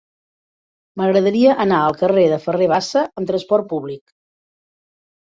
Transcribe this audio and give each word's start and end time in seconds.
M'agradaria 1.01 1.51
anar 1.65 1.81
al 1.89 1.97
carrer 1.99 2.23
de 2.31 2.39
Ferrer 2.45 2.69
Bassa 2.71 3.03
amb 3.21 3.29
trasport 3.33 3.69
públic. 3.75 4.01